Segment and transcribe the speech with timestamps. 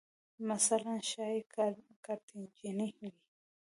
[0.49, 1.41] مثلاً ښایي
[2.05, 3.11] کارتیجني وې